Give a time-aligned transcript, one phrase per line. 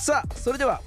[0.00, 0.80] さあそれでは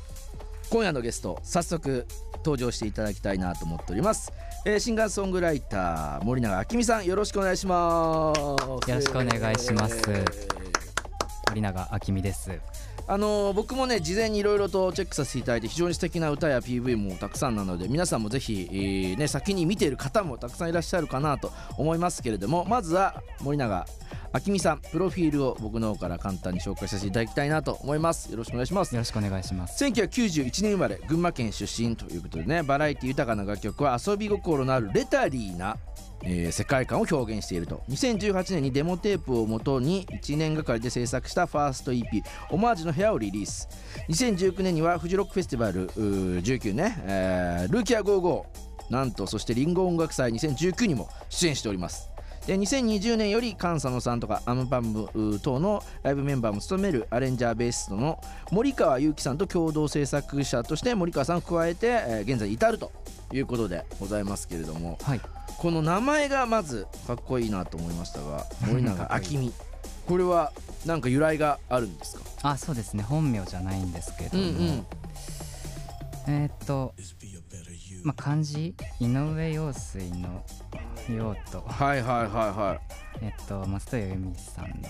[0.72, 4.34] 今夜のゲスト早速登場していただきたいなと思っております、
[4.66, 8.40] えーシンガーソングライター森永明美さんよろしくお願いします。
[8.40, 8.58] よ
[8.88, 10.02] ろしくお願いします。
[11.50, 12.50] 森永明美です。
[13.06, 23.86] あのー僕もね事前にいろいろとチェックさせていただいて非常に素敵な歌や PV もたくさんなので皆さんもぜひ、えーね、先に見ている方もたくさんいらっしゃるかなと思いますけれどもまずは森永
[24.34, 28.32] 明美さんプロフィールを僕の方から簡単に紹介させていただきたいなと思います。
[28.32, 28.96] よろしくお願いします。
[28.96, 29.84] よろしくお願いします。
[29.86, 35.78] 1991年生まれ群馬県出身ということでねバラエティ豊かな楽曲は遊び心のあるレタリーな、
[36.24, 37.84] えー世界観を表現していると。
[37.90, 42.04] 2018年にデモテープをもとに1年がかりで制作したファースト EP
[42.50, 43.70] 「オマージュの部屋」をリリース。
[44.10, 48.44] 2019年にはフジロックフェスティバルうー19ね、えールーキア55
[48.90, 52.13] なんとそしてリンゴ音楽祭2019にも出演しております
[52.48, 58.20] で2020年より菅佐野さんとかアムパムう等のライブメンバーも務めるアレンジャーベーシストの
[58.52, 62.92] 森川祐希さんと共同制作者として森川さんを加えて、えー現在至ると
[63.32, 65.22] いうことでございますけれどもはい。
[65.58, 69.54] この名前がまずかっこいいなと思いましたが 森永明美。
[70.08, 70.52] これは
[70.86, 72.24] なんか由来があるんですか？
[72.42, 73.04] あそうですね。
[73.04, 74.86] 本名じゃないんですけども、うんうん。
[76.28, 76.94] えーっと
[78.04, 78.76] まあ漢字？
[79.00, 80.44] 井上陽水の
[81.10, 81.62] 陽と。
[81.68, 82.80] はいはいはいは
[83.22, 84.90] えっと松任谷由実さんの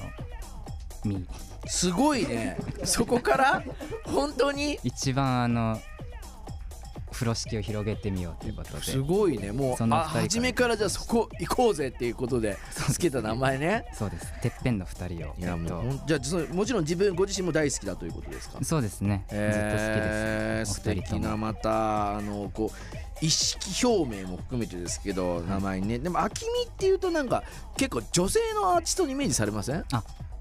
[1.05, 1.25] みい
[1.67, 2.57] すごいね。
[2.83, 3.63] そこから？
[4.05, 4.79] 本当に？
[4.83, 5.79] 一番あの
[7.13, 8.83] 風呂敷を広げてみようということで。
[8.83, 9.51] すごいね。
[9.51, 12.57] もう初めからじゃあそこ行こうぜっていうことで
[12.91, 13.85] つけた名前ね。
[13.93, 14.33] そうです。
[14.41, 18.57] てっぺんの二人をいやもうじゃあもちろん自分ご自身も大好きだということですか？
[18.59, 20.89] とそうですね、えー素ずっと好きです。
[20.89, 21.21] お二人とも。
[21.21, 25.99] 敵なまたあのこう意識表明も含めてですけど名前にね。
[25.99, 27.43] でも「あきみ」っていうとなんか
[27.77, 29.85] 結構女性のアーティストにイメージされません？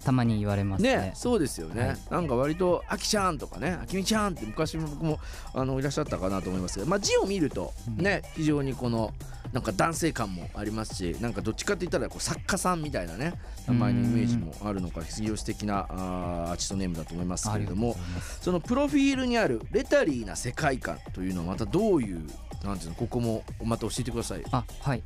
[0.04, 0.96] たまに言われますね。
[0.96, 1.98] ねそうですよね、はい。
[2.10, 5.20] なんか割と「あきちゃん」とかね「あきみちゃん」って昔も僕も
[5.54, 9.12] あのいらっしゃったかなと思いますけど、まあ、字を見るとね、非常にこの
[9.52, 13.34] なんか男性感もありますしなんかどっちかって言ったらこう作家さんみたいなね
[13.68, 17.96] 名前のイメージもあるのか非常に素敵なあーアーティストネームだと思いますけれども
[18.40, 22.26] そのプロフィールにあるレタリーな世界観というのはまたどういう
[22.64, 24.44] なんていうのここもまた教えてください。
[24.52, 25.02] あはい。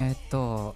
[0.00, 0.74] えっと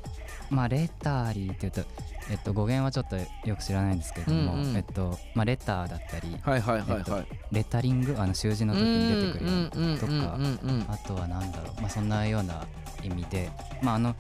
[0.51, 1.83] まあレタリーっていうと
[2.31, 3.17] えっと語源はちょっと
[3.49, 7.27] よく知らないんですけれども、うんうんえっとまあレターだったりはいはいはいはい。
[7.31, 8.17] えっレタリング？
[8.19, 10.39] あの習字の時に出てくるとか
[10.89, 12.67] あとはなんだろうまあそんなような
[13.03, 13.51] 意味で
[13.83, 14.15] まああの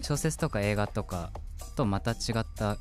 [0.00, 1.30] 小説とか映画とか
[1.76, 2.76] とまた違った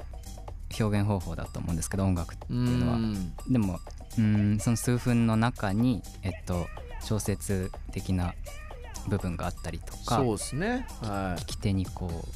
[0.80, 3.80] 表現方法だと思うんですけど音楽っていうのはんでも
[4.18, 6.66] うんその数分の中にえっと
[7.02, 8.34] 小説的な
[9.08, 10.88] 部分があったりとかそうですね。
[11.02, 12.28] は聞き手にこう。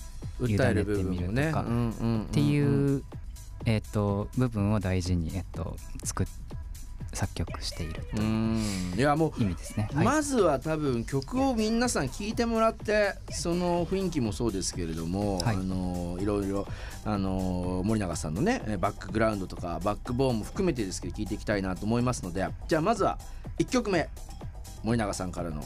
[0.41, 3.03] 委ねてみるとかっていう、
[3.65, 6.27] えっと部分を大事に、えっと作っ
[7.13, 9.89] 作曲しているうといやもう意味ですね。
[9.93, 10.05] はい。
[10.05, 15.55] まずは多分曲を皆さん聴いてもらってその雰囲気もそうですけれども、はい。
[15.55, 16.67] あのいろいろ
[17.05, 23.17] あの森永さんのねえバックグラウンドとかバックボーンも含めてですけど聴いていきたいなと思いますのでじゃあまずは
[23.57, 24.09] 1曲目
[24.83, 25.63] 森永さんからの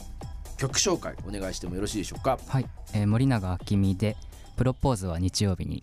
[0.56, 2.38] 曲紹介お願いしてもよろしいでしょうか？
[2.46, 4.16] はい、えー森永明美で
[4.62, 5.80] プロポーズは日曜日に